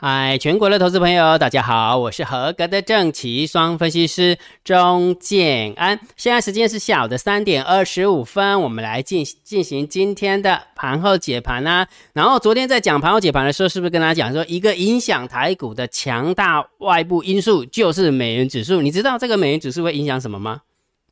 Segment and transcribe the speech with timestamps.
[0.00, 5.98] 嗨，全国的投资朋友，大家好，我是合格的正奇双分析师钟建安。
[6.16, 11.88] 现在时间是下午的三点二十五分，我们来进进行今天的盘后解盘啦。
[12.12, 18.80] 然后昨天在讲盘后解盘的时候，是不是跟大家讲说，一个影响台股的强大外部因素就是美元指数？
[18.80, 20.60] 你知道这个美元指数会影响什么吗？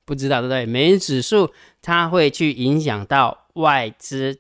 [0.05, 0.65] 不知道对不对？
[0.65, 1.51] 美元指数
[1.83, 4.39] 它会去影响到外资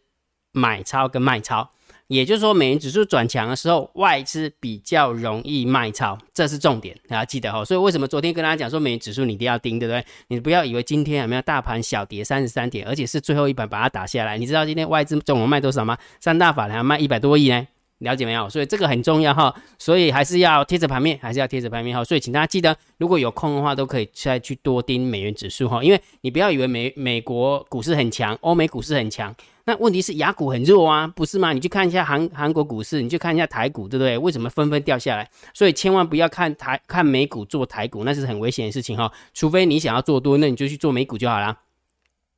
[0.52, 1.69] 买超跟卖超。
[2.09, 7.65] 也就是说，美元指数转强的时候，外资比较容易卖超，这是重点，大家记得哦。
[7.65, 10.05] 所以为什么昨天跟大家讲说，美元指数你一定要盯，对不对？
[10.29, 14.38] 你不要以为今天有没有大盘小跌三十三点，而且是最后一盘把它打下来。
[14.38, 15.98] 你知道今天外资总共卖多少吗？
[16.20, 17.66] 三大法人卖一百多亿呢，
[17.98, 18.48] 了解没有？
[18.48, 19.55] 所以这个很重要哈。
[19.78, 22.04] 所以还是要贴着盘面，还是要贴着盘面哈。
[22.04, 25.82] 所以请大家记得，如果有空的话，都可以再去多盯美元指数哈。
[25.82, 29.34] 因为你不要以为美美国股市很强，欧美股市很强。
[29.68, 31.52] 那问题是雅股很弱啊，不是吗？
[31.52, 34.16] 你去看一下韩韩国股市，你去看一下台股，对不对？
[34.16, 35.28] 为什么纷纷掉下来？
[35.52, 39.10] 所以千万不要看台看美股做台股，那是很危险的事情哈。
[39.34, 41.59] 除非你想要做多，那你就去做美股就好了，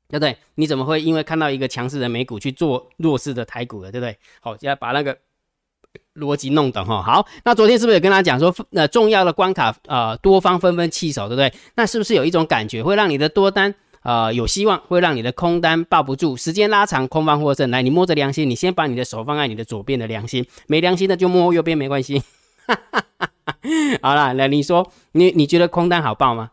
[0.09, 0.39] 对不对？
[0.55, 4.17] 你怎么会因为看到一个强势的美股去做弱势的台股了，对不对？
[4.41, 5.19] 好，要把那个
[6.15, 7.03] 逻辑弄懂哈。
[7.03, 11.53] 好，那昨天是不是也跟他讲说，呃，重要的关卡，呃，多方纷纷弃守，对不对？
[11.77, 13.75] 那是不是有一种感觉会让你的多单？
[14.03, 17.71] 呃，有希望会让你的空单抱不住，时间拉长，空方获胜。
[17.71, 22.23] 来，你摸着良心，你先把你的手放在你的左边的良心，没良心的就摸右边，没关系。
[24.01, 26.51] 好了，来，你说，你你觉得空单好报吗？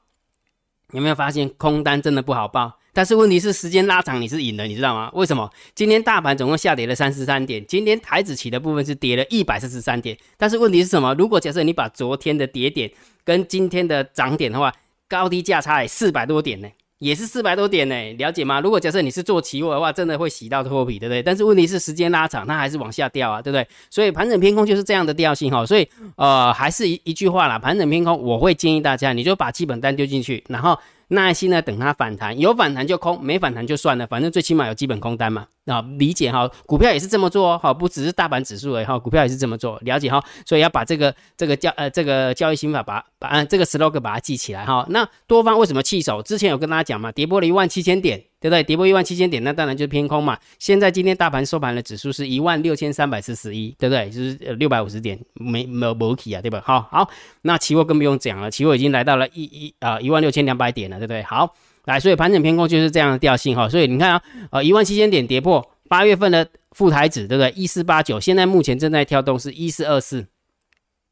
[0.91, 2.77] 有没有发现空单真的不好报？
[2.95, 5.11] 但是问题是时间拉长，你是赢的，你知道吗？
[5.13, 5.51] 为什么？
[5.75, 10.17] 今天大盘总共下跌了三十三点，今天台子期的部分是跌了一百四十三点。
[10.37, 11.13] 但是问题是什么？
[11.15, 12.89] 如果假设你把昨天的跌点
[13.25, 14.73] 跟今天的涨点的话，
[15.09, 16.69] 高低价差四百多点呢？
[16.99, 18.61] 也是四百多点呢，了解吗？
[18.61, 21.21] 如果假设你是做期货的话，真的会洗到脱皮，对不对？
[21.21, 23.67] 但是问题是时间拉长，它还是往下掉啊，对不对？
[23.89, 25.65] 所以盘整偏空就是这样的调性哈。
[25.65, 30.79] 所以呃，还是一一句话啦，盘整偏空，我会建议大家，你就把基本单丢进去，然后。
[31.09, 35.47] 耐心的等它反弹，有反弹就空，没反弹就算了，反正最起码有基本空单嘛。
[35.65, 40.23] 啊，理解哈，股票也是这么做哦，好，不只是大盘指数哎哈，股票也是这么做，了解哈。
[40.45, 44.85] 所以要把这个这个交呃这个交易心法把把这个 slogan 把它记起来哈。
[44.89, 46.21] 那多方为什么弃守？
[46.21, 48.23] 之前有跟大家讲嘛，跌破了一万七千点。
[48.45, 48.61] 对不对？
[48.61, 50.37] 跌破一万七千点，那当然就是偏空嘛。
[50.59, 54.07] 现在今天大盘收盘的指数是一万六千三百四十一，对不对？
[54.11, 56.61] 就是六百五十点，没没没起啊，对吧？
[56.63, 57.09] 好好，
[57.41, 61.23] 那期货更不用讲了，期货已经来到了一一啊一万六千两百点了，对不对？
[61.23, 63.67] 好，来，所以盘整偏空就是这样的调性哈。
[63.67, 67.51] 所以你看啊，呃一万七千点跌破，八月份的副台指，对不对？
[67.55, 70.27] 一四八九，现在目前正在跳动是一四二四，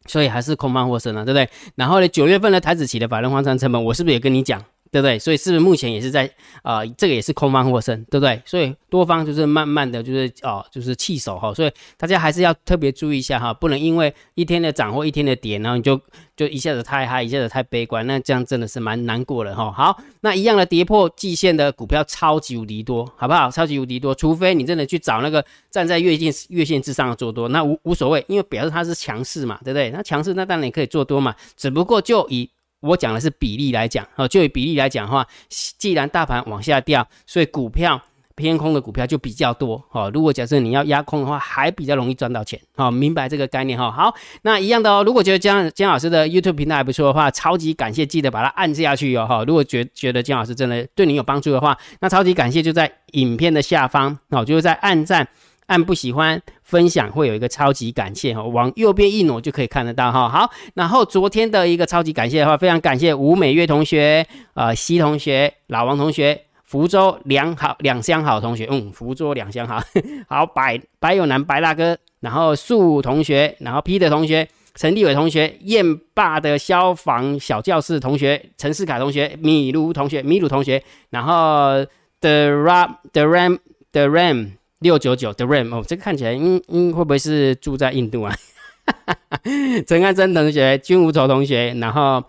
[0.06, 1.50] 所以还是空方获胜了，对不对？
[1.74, 4.64] 然后呢，九月份的台指期的法人换仓成本，我是不是也跟你讲？
[4.94, 5.18] 对不对？
[5.18, 6.30] 所以是不是目前也是在
[6.62, 6.86] 啊？
[6.96, 8.40] 这个也是空方获胜，对不对？
[8.46, 11.52] 所以多方就是慢慢的就是哦，就是弃守哈。
[11.52, 16.00] 所以大家还是要特别注意一下哈，不能因为一天的涨或一天的跌，然后你就
[16.38, 19.72] 就一下子太嗨，一下子太悲观，那这样真的是蛮难过的哈。
[19.72, 23.50] 好，那一样的跌破季线的股票超级无敌多，好不好？
[23.50, 29.90] 超级无敌多，除非你真的去找那个站在月线月线之上的做多，那无无所谓，因为表示它是强势嘛，对不对？
[29.90, 32.48] 那强势那当然也可以做多嘛，只不过就以。
[32.84, 38.02] 我讲的是比例来讲，哦，就以比例来讲的话，既然大盘往下掉，所以股票
[38.36, 40.12] 偏空的股票就比较多，哦。
[40.14, 43.90] 如果假设你要压空的话，还比较容易赚到钱，好，明白这个概念哈。
[43.90, 45.04] 好，那一样的哦。
[45.06, 49.44] 如果觉得江江老师的 YouTube 频道还不错的话，超级感谢，记得把它按下去哦，哈。
[49.46, 55.28] 如果觉觉得江老师真的对你有帮助的话，那超级感谢就在影片的下方，哦，就是在按赞。
[55.73, 60.29] 按不喜欢分享会有一个超级感谢哈，往右边一挪就可以看得到哈。
[60.29, 64.23] 好，然后昨天的一个超级感谢的话，非常感谢吴美月同学、
[64.53, 69.81] 呃西同学、老王同学、福州两好两相好同学，嗯，福州两相好，
[70.29, 81.84] 好白白有男白大哥，然后树同学，然后 P 的同学，陈立伟同学，燕坝的消防小教室同学，陈世凯同学，米卢同学，米卢同学，然后
[82.22, 83.58] The Ram The Ram
[83.91, 84.52] The Ram。
[84.84, 88.35] 六九九的 RAM 哦，这个看起来，嗯嗯，会不会是住在印度啊？
[89.88, 92.24] 陈汉生同学、君无愁同学，然后，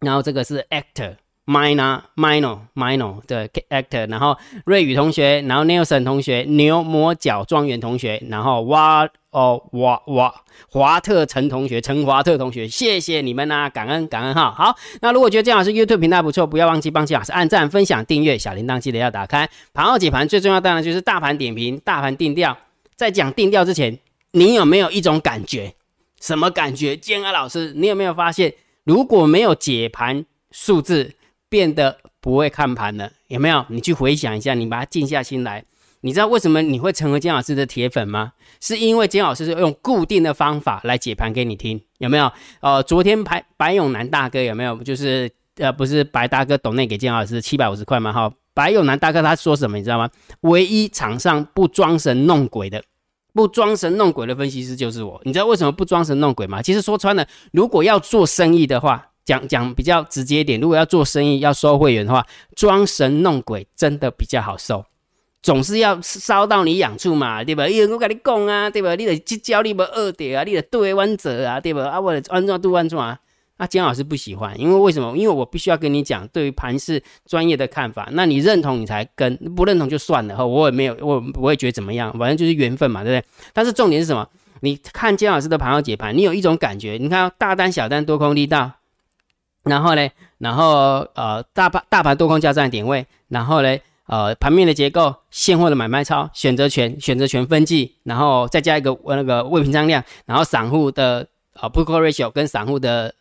[0.00, 1.14] 然后这个是 Actor
[1.46, 4.36] Minor Minor Minor 的 Actor，然后
[4.66, 9.08] 瑞宇同学，然后 Nelson 同学，牛魔角庄园同学，然后哇。
[9.30, 10.34] 哦，哇哇，
[10.70, 14.50] 华特陈同学，陈华特同学，谢谢你们呐，感恩感恩哈。
[14.50, 19.48] 好，那如果觉得姜老师 YouTube 频道不错，不要忘记帮姜老师按赞、分享、订阅，小铃铛记得要打开。
[19.74, 22.56] 盘后解盘最重要当然就是大盘点评、大盘定调。
[22.96, 23.98] 在讲定调之前，
[24.32, 25.74] 你有没有一种感觉？
[26.20, 26.96] 什么感觉？
[26.96, 28.54] 建安老师，你有没有发现，
[28.84, 31.14] 如果没有解盘数字，
[31.50, 33.12] 变得不会看盘了？
[33.28, 33.64] 有没有？
[33.68, 35.64] 你去回想一下，你把它静下心来。
[36.00, 38.32] 你知道为什么你会成为姜老师的铁粉吗？
[38.60, 42.30] 是因为姜老师是用固定的方法来解盘给你听，有没有？
[42.60, 44.76] 呃，昨天白白永南大哥有没有？
[44.78, 48.12] 就是呃，不是白大哥董内给姜老师七百五十块吗？
[48.12, 50.08] 哈，白永南大哥他说什么你知道吗？
[50.42, 52.82] 唯一场上不装神弄鬼的。
[53.34, 56.60] 不装神弄鬼的分析师就是我，你知道为什么不装神弄鬼吗？
[56.60, 64.84] 其实说穿了，如果要做生意的话，讲讲比较直接一点，如果要做生意要收会员的话，装神弄鬼真的比较好收，
[65.42, 67.66] 总是要烧到你痒处嘛，对吧？
[67.68, 68.94] 因为，我跟你讲啊，对吧？
[68.94, 71.84] 你得去教你不二点啊，你得对弯折啊，对吧？
[71.84, 73.18] 啊，我安怎度安怎啊？
[73.60, 75.16] 那姜老师不喜欢，因为为什么？
[75.16, 83.28] 因为我必须要跟你讲对于盘市专业的看法，那你认同你才跟，不认同就算了哈，我也没有，我我也觉得怎么样，反正就是缘分嘛，对不对？
[83.52, 84.28] 但是重点是什么？
[84.60, 88.70] 你看姜老师的盘后解盘，你有一种感觉，你看大单、小单、多空力道，
[89.64, 90.08] 然后呢，
[90.38, 93.76] 然后呃大盘大盘多空交战点位，然后呢，
[94.08, 103.14] 呃盘面的结构、现货的买卖超、选择权、选择权分记，然后再加一个那个未平仓量，然后散户的呃 book ratio 跟散户的。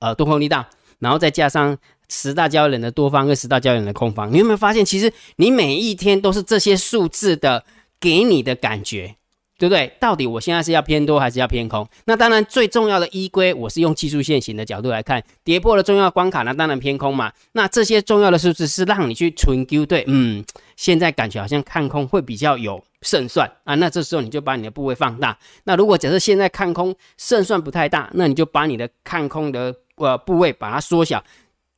[0.00, 0.62] 呃，多空力道，
[0.98, 1.78] 然后再加上
[2.10, 7.64] 十大交易人的多方跟十大交易人的空方，你有没有发现，其实你每一天都是这些数字的
[7.98, 9.14] 给你的感觉，
[9.56, 9.90] 对不对？
[10.00, 11.88] 到底我现在是要偏多还是要偏空？
[12.06, 17.32] 那当然最重要的依归，我是用技术线型的角度来看，跌破了重要关卡，那当然偏空嘛。
[17.52, 20.44] 那这些重要的数字是让你去纯丢对，嗯，
[20.76, 23.74] 现在感觉好像看空会比较有胜算啊。
[23.76, 25.38] 那这时候你就把你的部位放大。
[25.64, 31.22] 那如果假设现在看空胜算不太大，那你就把你的看空的呃，部位把它缩小，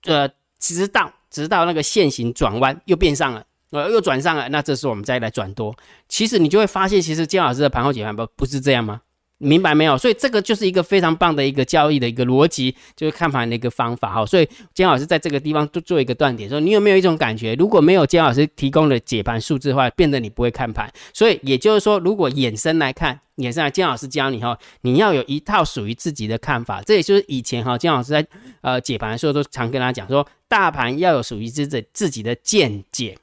[0.05, 0.27] 呃，
[0.59, 5.75] 直到直到那个线型转弯又变上了，呃，又转上了，那这时候我们再来转多，
[6.09, 9.01] 其实你就会发现，其实姜老师的盘后解盘不不是这样吗？
[9.39, 9.99] 明白没有？
[9.99, 14.25] 所以这个就是一个非常棒的一个交易的一个逻辑，就是看盘的一个方法哈。
[14.25, 20.91] 所以姜老师在这个地方做做一个断点，说你有没有一种感觉，如果没有姜老师提供的解盘数字的话，变得你不会看盘。
[21.13, 26.81] 所以也就是说，如果衍生来看，衍生来姜老师教你哈，你要有一套属于自己的看法。
[26.81, 28.27] 这也就是以前哈姜老师在
[28.63, 33.19] 呃解盘的时候都常跟大家讲说，大盘要有属于自己自己的见解。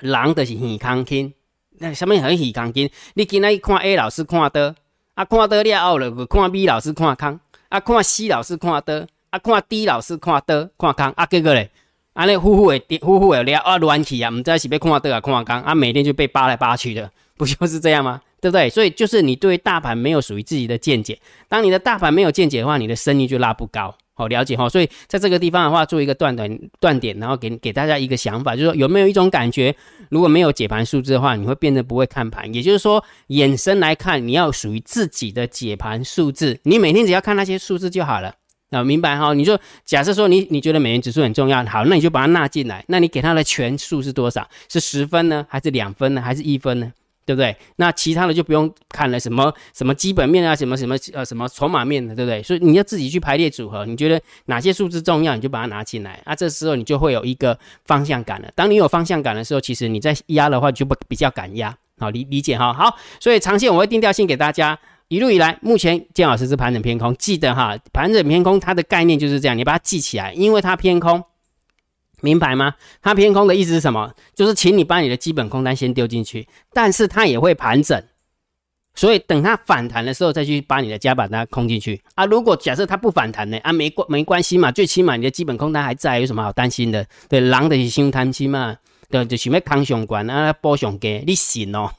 [0.00, 1.32] 狼的是耳康筋，
[1.78, 2.90] 那什么很耳康筋？
[3.14, 4.74] 你今天看 A 老师看的。
[5.14, 7.40] 啊，看得了后了，看 B 老师看空，
[7.70, 11.68] 啊，看 C 老师看得，啊，看 D 老师看得看空，啊，结果嘞，
[12.12, 18.22] 安尼呼呼的呼呼的了啊，乱起啊，唔知是被看得啊看空，啊，每天就被扒来扒去的，不就是这样吗？
[18.40, 18.70] 对不对？
[18.70, 21.18] 所以就是你对大盘没有属于自己的见解，
[21.48, 23.92] 当你的大盘没有见解的话，你的声音就拉不高。
[24.18, 29.72] 好了解哈，所以在这个地方的话，做一个断短断点，然后给给大家一个想法，就是说有没有一种感觉，
[30.10, 32.52] 如果没有解盘数字的话，你会变得不会看盘。
[32.52, 38.34] 也就是说，眼神来看，你要属于自己的解盘数字，你每天只要看那些数字就好了。
[38.70, 39.32] 啊，明白哈？
[39.32, 42.84] 你就假设说你你觉得美元指数很重要，好，那你就把它纳进来。
[42.88, 44.46] 那你给它的权数是多少？
[44.68, 46.92] 是十分呢，还是两分呢，还是一分呢？
[47.28, 47.54] 对不对？
[47.76, 52.42] 那其他的就不用看了，什么什么基本面啊，什么什么呃什么筹码面的，对不对？
[52.42, 56.34] 所以你要自己去排列组合，你觉得哪些数字重要，你就把它拿进来啊。
[56.34, 58.50] 这时候你就会有一个方向感了。
[58.54, 61.76] 当你有方向感的时候，其实你在压的话就不比较敢压。
[61.98, 62.72] 好理理解哈。
[62.72, 64.78] 好，所以长线我会定调性给大家。
[65.08, 71.22] 一路以来，目前建老师是盘整偏空，记得哈，盘整偏空它的概念就是这样，你把它记起来，因为它偏空。
[72.20, 72.74] 明白吗？
[73.00, 74.12] 它偏空的意思是什么？
[74.34, 78.02] 就是请你把你的基本空单先丢进去，但是它也会盘整，
[78.94, 82.24] 所以等它反弹的时候再去把你的加板单空进去啊。
[82.26, 83.58] 如果假设它不反弹呢？
[83.58, 87.06] 啊，没关没关系嘛，最起码你的基本空单还在，有什么好担心的？
[87.28, 88.76] 对，狼的是心贪心嘛，
[89.08, 91.90] 对，就想要康上关啊，波上给你信哦，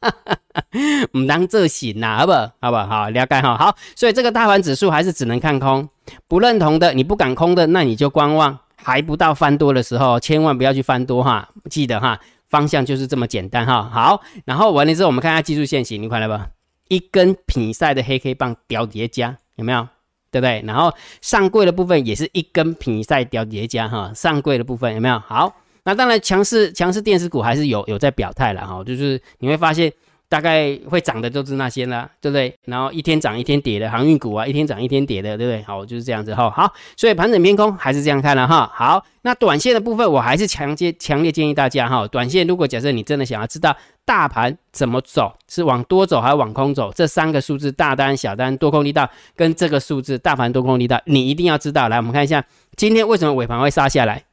[1.12, 2.32] 唔当这行呐，好不？
[2.60, 2.76] 好不？
[2.76, 3.56] 好，了解哈。
[3.56, 5.88] 好，所以这个大盘指数还是只能看空，
[6.26, 8.58] 不认同的，你不敢空的，那你就观望。
[8.82, 11.48] 还不到翻多的时候，千万不要去翻多哈！
[11.68, 12.18] 记得哈，
[12.48, 13.82] 方向就是这么简单哈。
[13.92, 16.48] 好，然后完了之后，我们看一下技术线型，你看到吧？
[16.88, 19.86] 一根品赛的黑黑棒雕叠加，有没有？
[20.30, 20.62] 对不对？
[20.66, 25.18] 然后上柜的部分也是一根品赛雕叠加哈，上柜的部分有没有？
[25.18, 25.54] 好，
[25.84, 29.92] 那当然强势强势电子股还是有有在表态了哈，就是你会发现。
[30.28, 32.54] 大概会涨的都是那些啦，对不对？
[32.66, 35.62] 然后一天涨一天跌的航运股啊，一天涨一天跌的，对不对？
[35.62, 36.50] 好，就是这样子哈。
[36.50, 38.70] 好，所以盘整偏空还是这样看了哈。
[38.74, 51.88] 好，那短线的部分，我还是强接强烈建议大家哈，短线如果假设你真的想要知道大盘怎么走，是往多走还是往空走，这三个数字大单、小单、多空力道跟这个数字大盘多空力道，你一定要知道。
[51.88, 52.44] 来，我们看一下
[52.76, 54.24] 今天为什么尾盘会杀下来，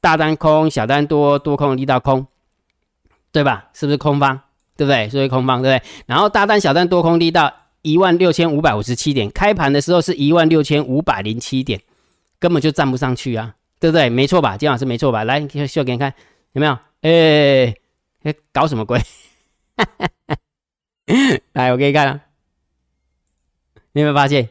[0.00, 2.26] 大单空，小单多，多空力道空，
[3.30, 3.66] 对吧？
[3.72, 4.40] 是不是空方？
[4.76, 5.08] 对不对？
[5.08, 5.90] 所以空方，对不对？
[6.06, 7.52] 然后大单、小单多空低到
[7.82, 11.80] 一万六千五百五十七点，开盘的时候是一万六千五百零七点，
[12.38, 14.08] 根本就站不上去啊，对不对？
[14.08, 14.56] 没错吧？
[14.56, 15.24] 金老师没错吧？
[15.24, 16.12] 来，秀给你看，
[16.52, 16.78] 有没有？
[17.02, 17.74] 哎，
[18.52, 19.00] 搞什么鬼？
[21.52, 22.20] 来，我给你看啊，
[23.92, 24.48] 你有没有发现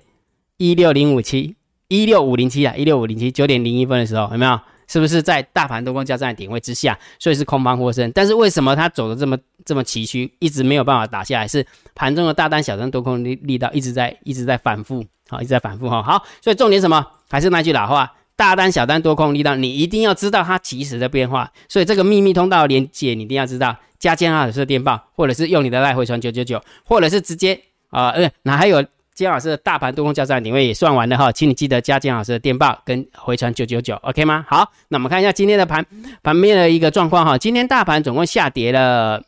[0.58, 1.56] 一六零五七、
[1.88, 2.76] 一六五零七啊？
[2.76, 4.60] 一六五零七九点零一分的时候，有没有？
[4.88, 8.12] 是不是在大盘多空交战的点位之下，所以是空方获胜？
[8.12, 11.48] 但是为什么它走的这么这么崎岖，一直没有办法打下来？
[11.48, 16.02] 是盘中的大单、小单多空力力道一直在一直在反复，好，一直在反复哈。
[16.02, 17.06] 好，所以重点什么？
[17.30, 18.14] 还是那句老话。
[18.36, 21.52] 大单、小单、多空力道，你一定要知道它及时的变化。
[21.70, 23.76] 所以这个秘密通道连接，你一定要知道。
[24.00, 27.58] 加建老师的电报，或者是用你的赖回传九九九，或者是直接
[27.90, 34.46] 啊，呃，那还有建老师的大盘多空交战点位也算完了哈，请你记得加建老师的电报跟回传九九九，OK 吗？
[34.48, 35.86] 好，那我们看一下今天的盘
[36.22, 37.38] 盘面的一个状况哈。
[37.38, 39.24] 今天大盘总共下跌了。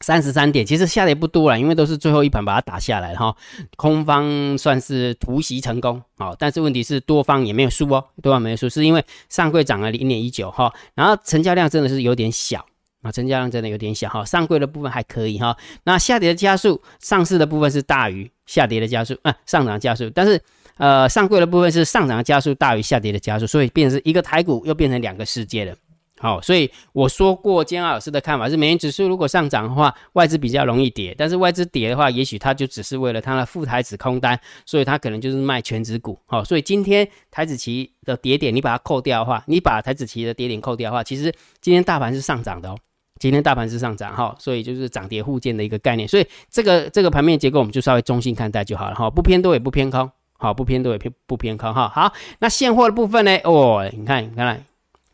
[0.00, 3.34] 三十三点，其实下跌不多了，因为都是最后一盘把它打下来哈。
[3.76, 12.64] 空方算是突袭成功，好，但是问题是多方也没有输哦，多方没有输，是因为上柜涨了零点一九哈，然后成交量真的是有点小
[13.02, 20.40] 啊，成交量真的有点小哈，上柜的部分还可以哈，那下跌的加速，上市的部分是大于下跌的加速啊，上涨加速，但是
[20.76, 25.74] 呃上柜的部分是上涨的加速大于下跌的加速，所以变成一个台股又变成两个世界了。
[26.20, 34.36] 好，所以我说过，姜老师的看法是，美元指数如果上涨的话，外资比较容易跌；但是外资跌的话，也许它就只是为了它的副台子空单，
[34.66, 36.18] 所以它可能就是卖全指股。
[36.26, 42.76] 好，所以今天台子期的跌点，你把它扣掉的话，你把台子期的跌点扣掉的话，其实今天大盘是上涨的哦。
[43.18, 46.06] 今天大盘是上涨，哈，所以就是涨跌互见的一个概念。
[46.08, 51.88] 所以这个这个盘面结构，我们就稍微中性看待就好了，哈，不偏多也不偏空，好，不偏多也偏不偏空，哈。
[51.88, 53.36] 好，那现货的部分呢？
[53.44, 54.62] 哦，你看，你看来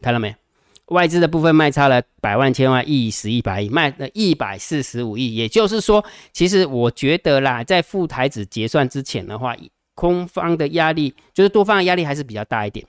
[0.00, 0.34] 看到没？
[0.88, 5.34] 外资的部分卖差了百万千万亿十亿百亿，卖了一百四十五亿。
[5.34, 9.56] 也就是说，其实我觉得啦，在副台子结算之前的话，
[9.94, 12.84] 空方的压力就是多方的压力还是比较大一点。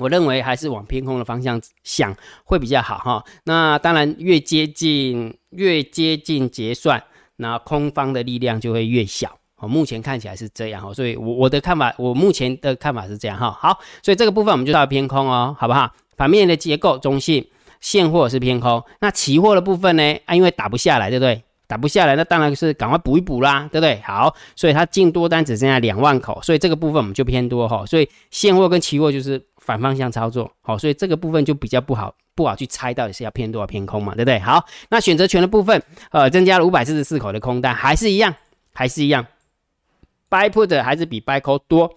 [0.00, 2.12] 我认为还是往偏空的方向想
[2.44, 3.24] 会比较好哈。
[3.44, 7.00] 那当然，越接近越接近结算，
[7.36, 9.38] 那空方的力量就会越小。
[9.56, 13.50] 哦，目前看起来是这样哦，所以我我的看法，我目前的看法是这样哈。
[13.50, 15.92] 好，所以这个部分我们就到偏空哦，好不好？
[16.16, 17.46] 盘面的结构中性，
[17.78, 18.82] 现货是偏空。
[19.00, 20.16] 那期货的部分呢？
[20.24, 21.44] 啊，因为打不下来，对不对？
[21.70, 24.00] 打不下来，那当然是赶快补一补啦，对不对？
[24.04, 27.86] 好，所以它进多单只剩下两万口，所以这个部分我们就偏多哈。
[27.86, 34.40] 所以现货跟期货就是反方向操作，好，所以这个部分就比较不好，不好去猜到底是要偏多偏空嘛，对不对？
[34.40, 38.34] 好，那选择权的部分，呃，增加了五百四十四口的空单，还是一样，
[38.74, 39.24] 还是一样
[40.28, 41.94] ，buy put 还是比 buy call 多，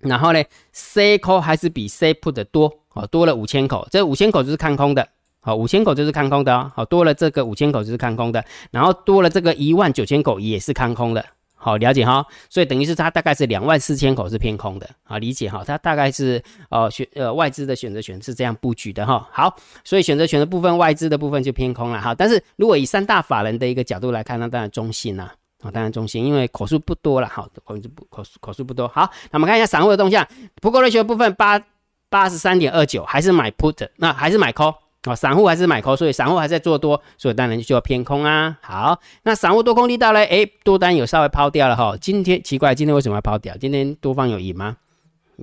[0.00, 0.42] 然后呢
[0.72, 2.76] ，C call 还是比 C put 多。
[2.92, 5.08] 哦，多了五千口，这五千口就是看空的。
[5.42, 6.70] 好，五千口就是看空的哦。
[6.74, 11.24] 好，多了这个五千口就是看空的，然后多了这个一万九千口也是看空的。
[11.54, 12.24] 好，了解哈。
[12.48, 14.88] 所以等于是它大概是两万四千口是偏空的。
[15.02, 15.64] 好，理解哈。
[15.66, 19.26] 它大概是呃选呃外资的选择权是这样布局的哈。
[19.32, 22.14] 好，所以选择权的部分外资的部分就偏空了哈。
[22.14, 25.32] 但是如果以三大法人的一个角度来看，那当然中性啦。
[25.62, 27.26] 啊，当然中性，因为口数不多了。
[27.28, 28.86] 好，口数不口数口数不多。
[28.88, 30.26] 好，那我们看一下散户的动向，
[30.60, 31.62] 不过瑞学部分八。
[32.12, 34.74] 八十三点二九，还是买 put，那还是买 call
[35.06, 38.58] 哦，散户还是买 call，所以散户还在做多，所以当然就要偏空啊。
[38.60, 40.20] 好，那散户多空力道呢？
[40.20, 41.96] 哎，多单有稍微抛掉了哈。
[42.00, 43.56] 今天奇怪，今天为什么要抛掉？
[43.56, 44.76] 今天多方有赢吗？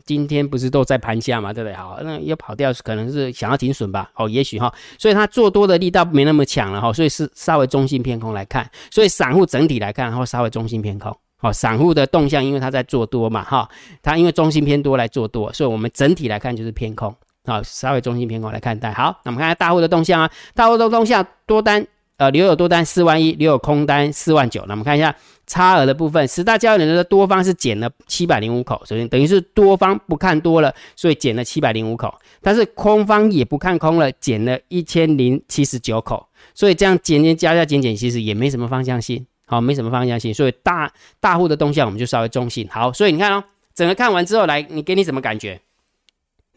[0.05, 1.73] 今天不是都在盘下嘛，对不对？
[1.75, 4.11] 好，那要跑掉可能是想要停损吧？
[4.13, 11.11] 哦，也许哈，所以它做多的力道没那么强了哈，所以是稍微中性偏空来看，所以散户整体来看，然后稍微中性偏空。
[11.37, 13.67] 好，散户的动向，因为他在做多嘛，哈，
[14.03, 17.15] 他因为中心偏多来做多，所以我们整体来看就是偏空，
[17.47, 18.91] 好，稍微中心偏空来看待。
[18.91, 21.87] 好，那我们看一下大户的动向啊，大户的动向多单，
[22.17, 24.63] 呃，留有多单四万一，留有空单四万九。
[24.67, 25.15] 那我们看一下
[25.47, 39.25] 差额的部分，十大交易人的多方是减了七百零五口，首先等于是多方不看多了，所以减了七百零五口，但是空方也不看空了，减了一千零七十九口，所以这样减减加加减减，其实也没什么方向性。
[39.45, 42.67] 好，没什么方向性，所以大大户的动向我们就稍微中性。
[42.69, 43.41] 好，所以你看哦，
[43.73, 45.61] 整个看完之后来，你给你什么感觉？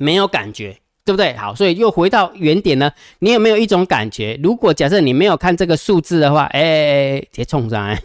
[0.00, 1.36] 没有感觉，对不对？
[1.36, 2.90] 好，所以又回到原点呢。
[3.18, 4.40] 你有没有一种感觉？
[4.42, 8.02] 如果假设你没有看这个数字的话，哎，别冲上来，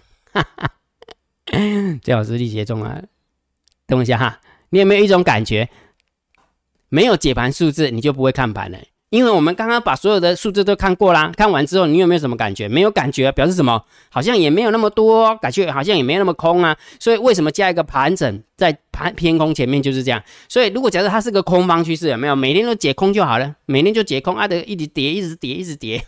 [2.04, 3.02] 最好是力竭中啊。
[3.88, 5.70] 等一下哈，你有没有一种感觉？
[6.90, 8.78] 没有解盘数字，你就不会看盘了。
[9.12, 12.68] 因为我们刚刚把所有的数字都看过啦，看完之后你有没有什么感觉？
[12.68, 13.82] 没有感觉，表示什么？
[14.10, 16.76] 好像也没有那么多，感觉好像也没有那么空啊。
[17.00, 20.22] 所以为什么加一个盘整在盘偏空前面就是这样？
[20.50, 22.36] 所以如果假设它是个空方趋势，有没有？
[22.36, 26.04] 每天都解空就好了，每天就解空啊，的一直跌，一直跌，一直跌。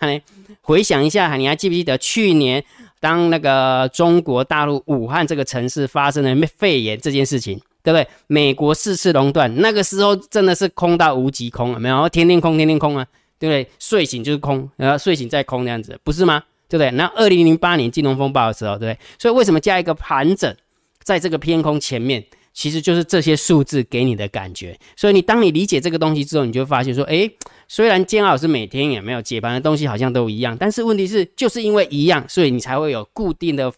[0.61, 2.61] 回想一下，你还记不记得去年
[2.99, 7.61] 当那个中国大陆武汉这个城市发生了肺炎这件事情？
[7.87, 8.05] 对不对？
[8.27, 13.07] 美国四次熔断，那个时候真的是空到无极空，没有天天空，天天空啊！
[13.39, 13.65] 对不对？
[13.79, 16.43] 睡醒就是空，然后睡醒再空那样子，不是吗？
[16.67, 16.91] 对不对？
[16.91, 18.99] 那二零零八年金融风暴的时候，对不对？
[19.17, 20.53] 所以为什么加一个盘整
[21.01, 22.21] 在这个偏空前面？
[22.53, 24.77] 其实就是这些数字给你的感觉。
[24.97, 27.31] 所以你当你理解这个东西之后，你就发现说，诶，
[27.69, 33.71] 虽然煎熬是每天也没有解盘的东西好像都一样，但是问题是就是因为一样，所以你才会有固定的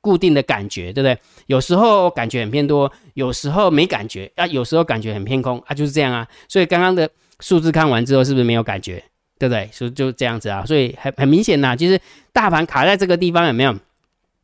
[0.00, 1.18] 固定的感觉，对不对？
[1.46, 6.26] 有时候感觉很偏多，有时候没感觉啊，有时候感觉很偏空啊，就是这样啊。
[6.48, 7.08] 所以刚刚的
[7.40, 9.02] 数字看完之后，是不是没有感觉？
[9.38, 9.68] 对不对？
[9.72, 12.00] 所以就这样子啊，所以很很明显呐，其实
[12.32, 13.74] 大盘卡在这个地方有没有？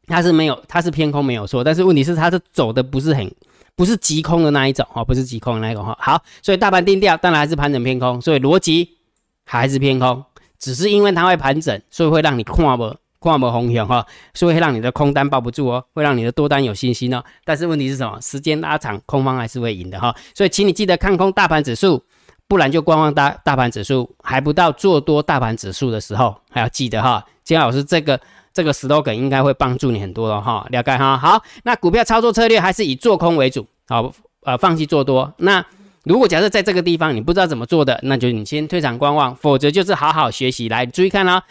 [0.07, 3.29] 它是没有，它是偏空没有错，但是问题是它是走的不是很，
[3.75, 5.97] 不是急空的那一种哦，不是急空的那一种哈。
[5.99, 8.99] 好，所以大盘定调当然还是盘整偏空，所以逻辑
[9.45, 10.23] 还是偏空，
[10.59, 12.97] 只是因为它会盘整，所以会让你看不
[13.31, 17.23] 看不红熊哈，所以会让你的空单抱不住哦，会让你的多单有信心哦。
[17.45, 18.21] 但是问题是什么？
[18.21, 20.15] 时间拉长，空方还是会赢的哈。
[20.35, 22.03] 所以请你记得看空大盘指数。
[22.47, 28.21] 不然就观望大大盘指数，还不到做多大盘指数的时候，还要记得哈，金老师这个
[28.53, 31.17] 这个 slogan 应该会帮助你很多了哈，了解哈。
[31.17, 34.13] 好，那股票操作策略还是以做空为主，好，
[34.43, 35.33] 呃，放弃做多。
[35.39, 35.65] 那
[36.03, 40.69] 如果假设在这个地方你不知道怎么做的，那就你先退场观望，否则就是好好学习。
[40.69, 41.43] 来，注意看啊，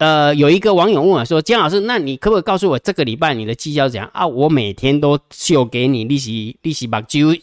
[0.00, 4.26] 呃，有一个网友问我说，姜老师，那你可不可以告诉我这个礼拜你的绩效怎样啊？
[4.26, 7.36] 我每天都秀给你利息，利息把就。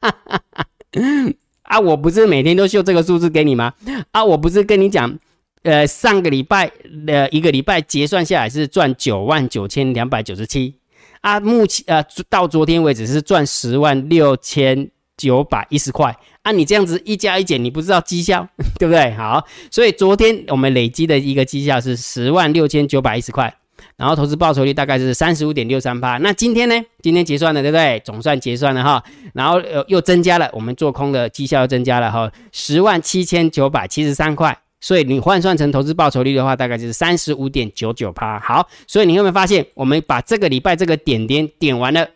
[1.64, 3.74] 啊，我不是每天都秀这个数字给你吗？
[4.10, 5.18] 啊，我不是跟你讲，
[5.64, 6.72] 呃，上个礼拜
[7.06, 10.74] 的一个礼拜结算下来是赚九万九千两百九十七，
[11.20, 18.46] 啊，目前呃到昨天为止是赚十万六千九百一十块，啊，你这样子一加一减，你不知道绩效
[18.78, 19.12] 对不对？
[19.14, 23.54] 好，所以昨天我们累积的一个绩效是十万六千九百一十块。
[23.96, 26.18] 然后投资报酬率大概是三十五点六三八。
[26.18, 26.74] 那今天呢？
[27.00, 28.00] 今天结算了，对不对？
[28.04, 29.02] 总算结算了哈。
[29.32, 34.58] 然后又又增加了，我们做空的绩效又增加了哈，十万七千九百七十三块。
[34.80, 38.38] 所以你换算成投资报酬率的话，大概就是三十五点九九趴。
[38.38, 42.06] 好，所以你有没有发现，我们把这个礼拜这个点点点完了？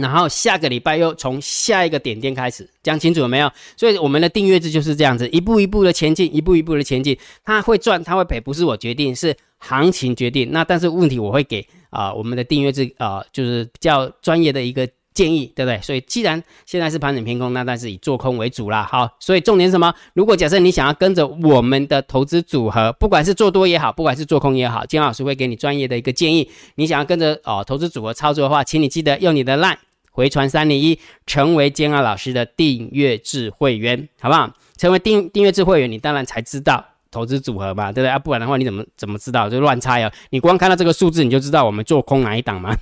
[0.00, 3.50] 然后下个礼拜又从下一个点点开始，讲清楚了没有？
[3.76, 7.16] 所以我们的订阅制就是这样子，一步一步的前进，一步一步的前进。
[7.44, 10.50] 它会赚，它会赔，不是我决定，是行情决定。
[10.52, 15.80] 那但是问题我会给啊，我们的订阅制啊，就是比较专业的一个建议，对不对？
[15.82, 18.88] 所以既然现在是盘整偏空，那但是以做空为主啦。
[18.90, 19.92] 好，所以重点什么？
[20.14, 26.48] 如果假设你想要跟着我们的投资组合，不管是做多也好，不管是做空也好，金老师会给你专业的一个建议。
[26.76, 29.76] 你想要跟着哦投资组合操作的话，请你记得用你的 line。
[30.10, 34.52] 回传三零一，成为煎熬老师的订阅制会员，好不好？
[34.76, 38.18] 成为订订阅制会员，你当然才知道投资组合嘛，对不对啊？
[38.18, 39.48] 不然的话，你怎么怎么知道？
[39.48, 40.12] 就乱猜哦。
[40.30, 42.76] 你光看到这个数字，你就知道我们做空哪一档吗？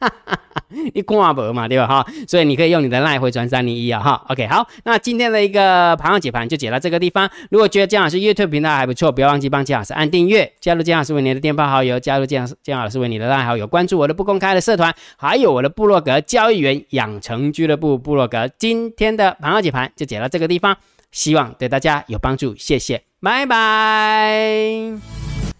[0.94, 1.86] 你看不嘛，对吧？
[1.86, 7.28] 哈，所以你可以用你的赖回传三零一啊，哈，OK，好，那今天的一个盘后解盘就解到这个地方。
[7.50, 18.48] 如果觉得姜老师 YouTube 频道还不错，不要忘记帮姜老师按订阅，加入姜老师为你的电报好友，加入姜姜老师为你的赖好友，关注我的不公开的社团，还有我的部落格交易员养成俱乐部部落格。
[18.58, 20.76] 今天的盘后解盘就解到这个地方，
[21.10, 24.92] 希望对大家有帮助，谢谢，拜拜。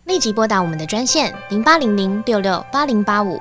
[0.04, 3.40] 立即拨打我们的专线零八零零六六八零八五。